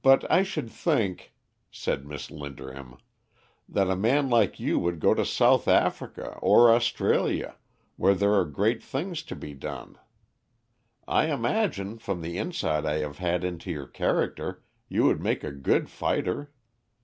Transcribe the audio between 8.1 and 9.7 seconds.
there are great things to be